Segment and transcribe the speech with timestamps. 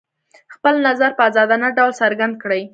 [0.53, 2.61] خپل نظر په ازادانه ډول څرګند کړي.